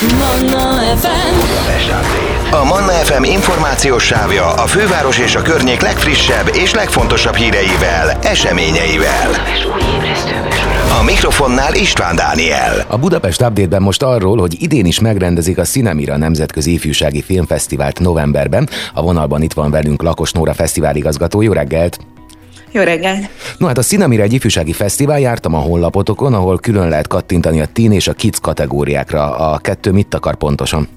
[0.00, 1.34] Manna FM
[2.50, 9.30] A Manna FM információs sávja a főváros és a környék legfrissebb és legfontosabb híreivel, eseményeivel.
[11.00, 12.84] A mikrofonnál István Dániel.
[12.88, 18.68] A Budapest Update-ben most arról, hogy idén is megrendezik a Cinemira Nemzetközi Ifjúsági Filmfesztivált novemberben.
[18.94, 21.42] A vonalban itt van velünk Lakos Nóra fesztivál igazgató.
[21.42, 21.98] Jó reggelt!
[22.72, 23.28] Jó reggelt!
[23.58, 27.66] No hát a Cinemira egy ifjúsági fesztivál, jártam a honlapotokon, ahol külön lehet kattintani a
[27.66, 29.36] teen és a kids kategóriákra.
[29.36, 30.88] A kettő mit akar pontosan?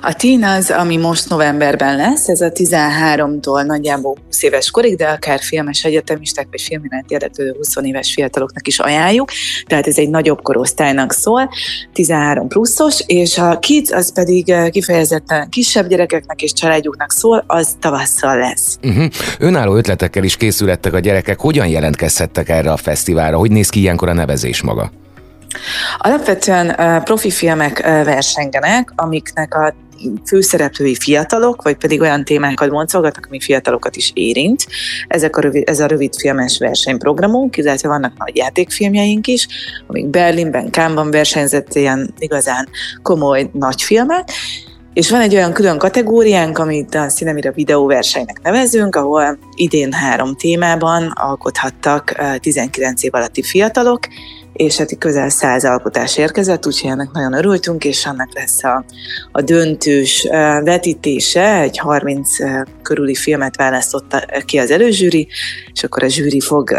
[0.00, 5.08] A teen az, ami most novemberben lesz, ez a 13-tól nagyjából 20 éves korig, de
[5.08, 9.30] akár filmes egyetemisták vagy filmiránt érdeklődő 20 éves fiataloknak is ajánljuk,
[9.66, 11.50] tehát ez egy nagyobb korosztálynak szól,
[11.92, 17.76] 13 pluszos, és a kids az pedig eh, kifejezetten kisebb gyerekeknek és családjuknak szól, az
[17.80, 18.78] tavasszal lesz.
[18.82, 19.06] Uh-huh.
[19.38, 24.08] Önálló ötletekkel is készülettek a gyerekek, hogyan jelentkezhettek erre a fesztiválra, hogy néz ki ilyenkor
[24.08, 24.99] a nevezés maga?
[25.98, 29.74] Alapvetően profi filmek versengenek, amiknek a
[30.26, 34.66] főszereplői fiatalok, vagy pedig olyan témákat boncolgatnak, ami fiatalokat is érint.
[35.08, 39.46] Ezek a rövid, ez a rövid filmes versenyprogramunk, illetve vannak nagy játékfilmjeink is,
[39.86, 42.68] amik Berlinben, Kámban versenyzett ilyen igazán
[43.02, 44.28] komoly nagy filmek,
[44.92, 51.12] és van egy olyan külön kategóriánk, amit a Cinemira videóversenynek nevezünk, ahol idén három témában
[51.14, 54.00] alkothattak 19 év alatti fiatalok,
[54.60, 58.84] és hát közel száz alkotás érkezett, úgyhogy ennek nagyon örültünk, és annak lesz a,
[59.32, 60.26] a döntős
[60.64, 62.36] vetítése, egy 30
[62.82, 65.28] körüli filmet választotta ki az előzsűri,
[65.72, 66.76] és akkor a zsűri fog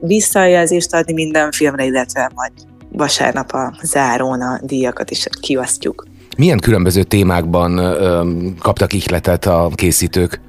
[0.00, 2.52] visszajelzést adni minden filmre, illetve majd
[2.88, 6.06] vasárnap a zárón a díjakat is kiosztjuk.
[6.36, 10.40] Milyen különböző témákban ö, kaptak ihletet a készítők?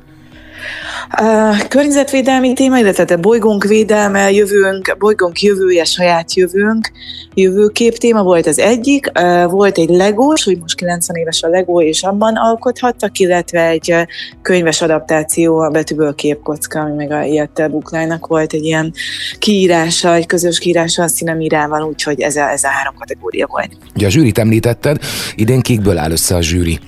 [1.09, 6.91] A környezetvédelmi téma, illetve a bolygónk védelme, jövőnk, bolygónk jövője, saját jövőnk,
[7.33, 9.11] jövőkép téma volt az egyik.
[9.49, 13.95] Volt egy legós, hogy most 90 éves a legó, és abban alkothattak, illetve egy
[14.41, 18.93] könyves adaptáció, a betűből képkocka, ami meg a Ilyettel Buklájnak volt egy ilyen
[19.39, 23.69] kiírása, egy közös kiírása a színemirával, úgyhogy ez a, ez a három kategória volt.
[23.95, 24.97] Ugye a zsűrit említetted,
[25.35, 26.79] idén kikből áll össze a zsűri?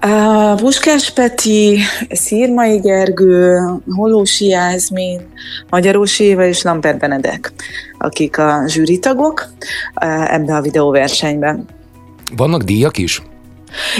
[0.00, 1.78] A Puskás Peti,
[2.10, 3.31] Szírmai Gergő,
[3.90, 5.20] Holósi Jászmin,
[5.70, 7.52] Magyarós Éva és Lamper Benedek,
[7.98, 9.46] akik a zsűritagok
[10.26, 11.66] ebben a videóversenyben.
[12.36, 13.22] Vannak díjak is?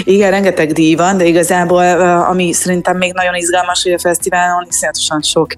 [0.03, 5.21] Igen, rengeteg díj van, de igazából ami szerintem még nagyon izgalmas, hogy a fesztiválon iszonyatosan
[5.21, 5.51] sok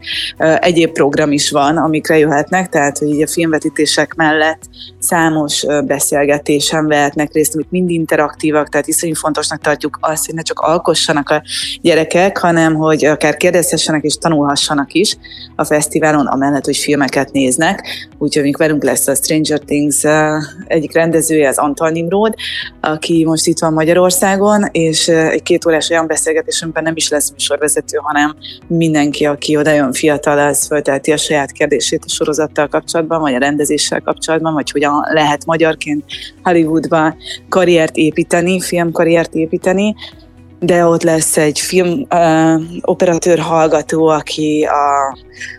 [0.60, 4.62] egyéb program is van, amikre jöhetnek, tehát hogy a filmvetítések mellett
[5.00, 10.60] számos beszélgetésen vehetnek részt, amik mind interaktívak, tehát iszonyú fontosnak tartjuk azt, hogy ne csak
[10.60, 11.44] alkossanak a
[11.82, 15.18] gyerekek, hanem hogy akár kérdezhessenek és tanulhassanak is
[15.56, 18.08] a fesztiválon, amellett, hogy filmeket néznek.
[18.18, 20.04] Úgyhogy még velünk lesz a Stranger Things
[20.68, 22.34] egyik rendezője, az Antal Nimrod,
[22.82, 27.32] aki most itt van Magyarországon, Magyarországon, és egy két órás olyan beszélgetésünkben nem is lesz
[27.32, 28.36] műsorvezető, hanem
[28.68, 33.38] mindenki, aki oda jön fiatal, az föltelti a saját kérdését a sorozattal kapcsolatban, vagy a
[33.38, 36.04] rendezéssel kapcsolatban, vagy hogyan lehet magyarként
[36.44, 37.16] Hollywoodba
[37.50, 39.96] karriert építeni, filmkarriert építeni,
[40.66, 45.18] de ott lesz egy film uh, operatőr hallgató, aki a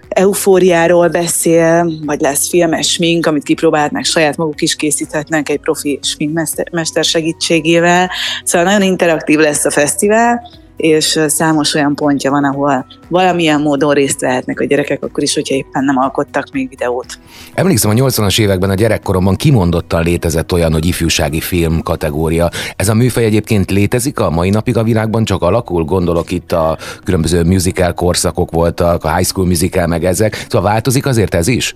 [0.08, 7.04] eufóriáról beszél, vagy lesz filmes smink, amit kipróbálhatnak, saját maguk is készíthetnek egy profi sminkmester
[7.04, 8.10] segítségével.
[8.44, 10.42] Szóval nagyon interaktív lesz a fesztivál,
[10.76, 15.54] és számos olyan pontja van, ahol valamilyen módon részt vehetnek a gyerekek, akkor is, hogyha
[15.54, 17.18] éppen nem alkottak még videót.
[17.54, 22.50] Emlékszem, a 80-as években a gyerekkoromban kimondottan létezett olyan, hogy ifjúsági film kategória.
[22.76, 26.78] Ez a műfaj egyébként létezik a mai napig a világban, csak alakul, gondolok itt a
[27.04, 31.74] különböző musical korszakok voltak, a high school musical meg ezek, szóval változik azért ez is?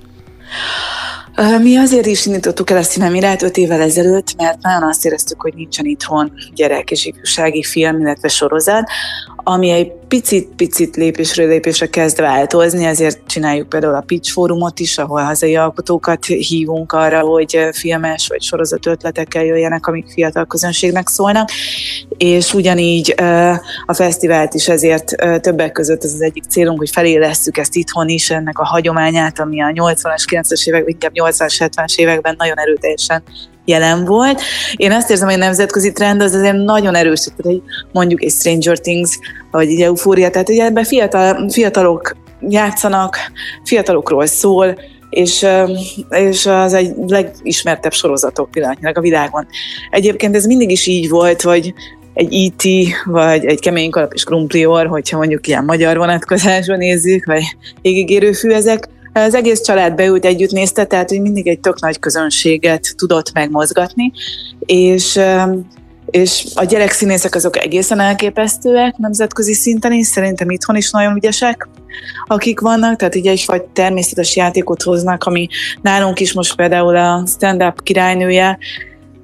[1.41, 5.55] Mi azért is indítottuk el a Cinemirát öt évvel ezelőtt, mert nagyon azt éreztük, hogy
[5.55, 8.91] nincsen itthon gyerek és ifjúsági film, illetve sorozat,
[9.45, 15.23] ami egy picit-picit lépésről lépésre kezd változni, ezért csináljuk például a Pitch Fórumot is, ahol
[15.23, 21.51] hazai alkotókat hívunk arra, hogy filmes vagy sorozat ötletekkel jöjjenek, amik fiatal közönségnek szólnak,
[22.17, 23.15] és ugyanígy
[23.87, 28.31] a fesztivált is ezért többek között ez az egyik célunk, hogy felélesszük ezt itthon is,
[28.31, 33.23] ennek a hagyományát, ami a 80-as, 90-es évek, inkább 80-as, 70-es években nagyon erőteljesen
[33.71, 34.41] jelen volt.
[34.77, 37.63] Én azt érzem, hogy a nemzetközi trend az azért nagyon erős, hogy
[37.93, 39.19] mondjuk egy Stranger Things,
[39.51, 42.17] vagy egy eufória, tehát ugye ebben fiatal, fiatalok
[42.49, 43.17] játszanak,
[43.65, 44.79] fiatalokról szól,
[45.11, 45.47] és,
[46.11, 49.47] és az egy legismertebb sorozatok pillanatnyilag a világon.
[49.91, 51.75] Egyébként ez mindig is így volt, hogy
[52.15, 57.25] egy IT, e vagy egy kemény kalap és krumplior, hogyha mondjuk ilyen magyar vonatkozásban nézzük,
[57.25, 57.43] vagy
[57.83, 61.99] égigérő fű, ezek Az egész család beült együtt nézte, tehát hogy mindig egy tök nagy
[61.99, 64.13] közönséget tudott megmozgatni,
[64.67, 65.21] és
[66.11, 71.69] és a gyerekszínészek azok egészen elképesztőek nemzetközi szinten is, szerintem itthon is nagyon ügyesek,
[72.27, 75.49] akik vannak, tehát így egyfajta természetes játékot hoznak, ami
[75.83, 78.59] nálunk is most például a stand-up királynője,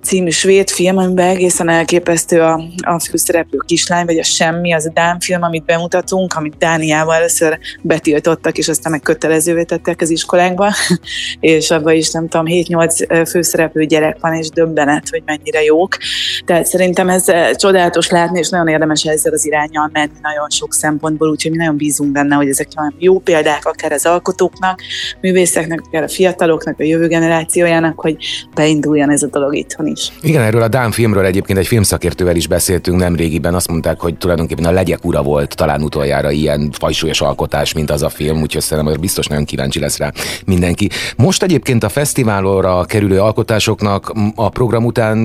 [0.06, 4.90] című svéd film, amiben egészen elképesztő a, a főszereplő kislány, vagy a Semmi, az a
[4.94, 10.72] Dán film, amit bemutatunk, amit Dániával először betiltottak, és aztán meg kötelezővé tettek az iskolákba,
[11.40, 15.96] és abban is nem tudom, 7-8 főszereplő gyerek van, és döbbenet, hogy mennyire jók.
[16.44, 17.24] Tehát szerintem ez
[17.54, 21.76] csodálatos látni, és nagyon érdemes ezzel az irányjal menni nagyon sok szempontból, úgyhogy mi nagyon
[21.76, 24.80] bízunk benne, hogy ezek nagyon jó példák, akár az alkotóknak,
[25.20, 28.16] művészeknek, akár a fiataloknak, a jövő generációjának, hogy
[28.54, 30.12] beinduljon ez a dolog itthon is.
[30.22, 33.54] Igen, erről a Dán filmről egyébként egy filmszakértővel is beszéltünk nem régiben.
[33.54, 38.02] Azt mondták, hogy tulajdonképpen a legyek ura volt talán utoljára ilyen fajsúlyos alkotás, mint az
[38.02, 40.12] a film, úgyhogy szerintem biztos nagyon kíváncsi lesz rá
[40.46, 40.88] mindenki.
[41.16, 45.16] Most egyébként a fesztiválra kerülő alkotásoknak a program után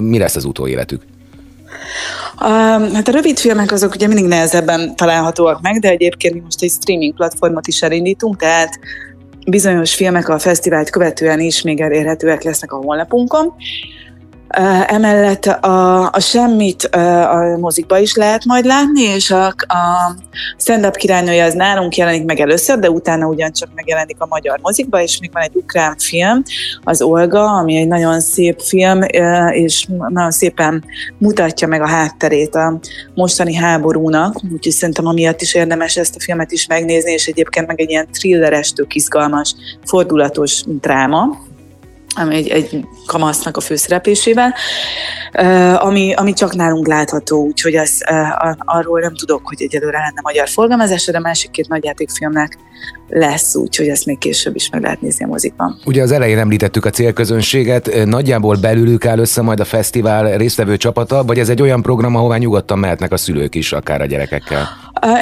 [0.00, 1.02] mi lesz az utóéletük?
[2.40, 6.62] Uh, hát a rövid filmek azok ugye mindig nehezebben találhatóak meg, de egyébként mi most
[6.62, 8.78] egy streaming platformot is elindítunk, tehát
[9.46, 13.54] bizonyos filmek a fesztivált követően is még elérhetőek lesznek a honlapunkon.
[14.86, 20.16] Emellett a, a semmit a mozikba is lehet majd látni, és a, a
[20.58, 25.18] stand-up királynője az nálunk jelenik meg először, de utána ugyancsak megjelenik a magyar mozikba, és
[25.20, 26.42] még van egy ukrán film,
[26.84, 29.02] az Olga, ami egy nagyon szép film,
[29.50, 30.84] és nagyon szépen
[31.18, 32.78] mutatja meg a hátterét a
[33.14, 37.80] mostani háborúnak, úgyhogy szerintem amiatt is érdemes ezt a filmet is megnézni, és egyébként meg
[37.80, 39.54] egy ilyen thrilleres, tök izgalmas,
[39.84, 41.44] fordulatos dráma
[42.16, 44.54] ami egy, egy kamasznak a főszereplésével,
[45.78, 48.04] ami, ami csak nálunk látható, úgyhogy az,
[48.58, 52.58] arról nem tudok, hogy egyelőre lenne magyar forgalmazás, de a másik két nagyjátékfilmnek
[53.08, 55.80] lesz, úgyhogy ezt még később is meg lehet nézni a mozikban.
[55.84, 61.24] Ugye az elején említettük a célközönséget, nagyjából belülük áll össze majd a fesztivál résztvevő csapata,
[61.24, 64.68] vagy ez egy olyan program, ahová nyugodtan mehetnek a szülők is, akár a gyerekekkel?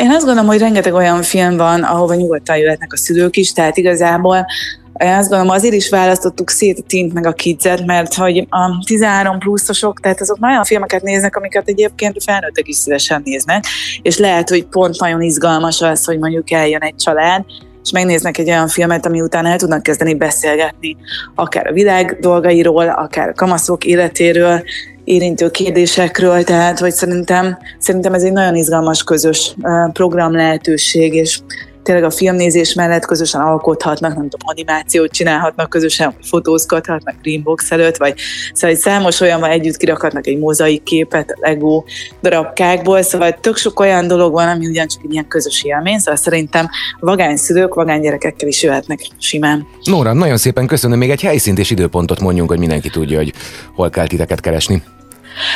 [0.00, 3.76] Én azt gondolom, hogy rengeteg olyan film van, ahova nyugodtan jöhetnek a szülők is, tehát
[3.76, 4.46] igazából
[4.94, 9.38] azt gondolom, azért is választottuk szét a tint meg a kidzet, mert hogy a 13
[9.38, 13.64] pluszosok, tehát azok nagyon filmeket néznek, amiket egyébként a felnőttek is szívesen néznek,
[14.02, 17.44] és lehet, hogy pont nagyon izgalmas az, hogy mondjuk eljön egy család,
[17.82, 20.96] és megnéznek egy olyan filmet, ami után el tudnak kezdeni beszélgetni,
[21.34, 24.62] akár a világ dolgairól, akár a kamaszok életéről,
[25.04, 29.54] érintő kérdésekről, tehát hogy szerintem, szerintem ez egy nagyon izgalmas közös
[29.92, 31.38] program lehetőség, és
[31.84, 38.14] tényleg a filmnézés mellett közösen alkothatnak, nem tudom, animációt csinálhatnak közösen, fotózgathatnak Greenbox előtt, vagy
[38.52, 41.84] szóval egy számos olyan van, együtt kirakhatnak egy mozaik képet Lego
[42.22, 46.68] darabkákból, szóval tök sok olyan dolog van, ami ugyancsak egy ilyen közös élmény, szóval szerintem
[47.00, 49.66] vagány szülők, vagány gyerekekkel is jöhetnek simán.
[49.84, 53.32] Nóra, nagyon szépen köszönöm, még egy helyszínt és időpontot mondjunk, hogy mindenki tudja, hogy
[53.74, 54.82] hol kell titeket keresni.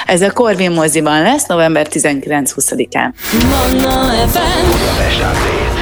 [0.06, 3.12] Ez a Corvin moziban lesz november 19-20-án.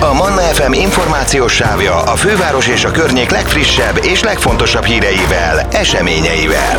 [0.01, 6.79] A Manna FM információs sávja a főváros és a környék legfrissebb és legfontosabb híreivel, eseményeivel.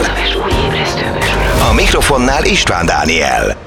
[1.69, 3.66] A mikrofonnál István Dániel.